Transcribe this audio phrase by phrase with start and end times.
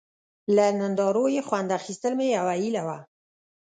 [0.55, 2.97] له نندارو یې خوند اخیستل مې یوه هیله وه.